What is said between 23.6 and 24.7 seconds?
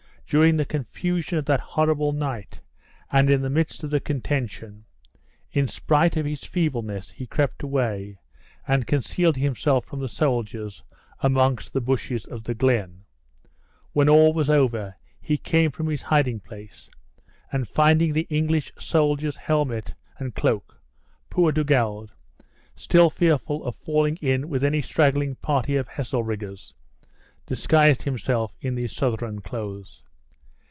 of falling in with